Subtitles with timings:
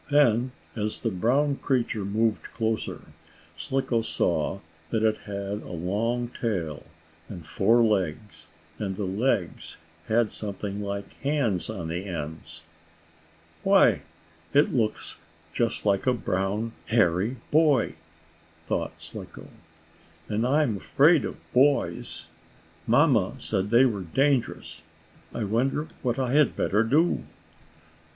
[0.09, 3.03] ]Then, as the brown creature moved closer,
[3.55, 6.87] Slicko saw that it had a long tail,
[7.29, 8.47] and four legs,
[8.79, 9.77] and the legs
[10.07, 12.63] had something like hands on the ends.
[13.61, 14.01] "Why,
[14.55, 15.17] it looks
[15.53, 17.93] just like a brown, hairy boy!"
[18.65, 19.49] thought Slicko.
[20.27, 22.27] "And I'm afraid of boys.
[22.87, 24.81] Mamma said they were dangerous.
[25.31, 27.23] I wonder what I had better do?"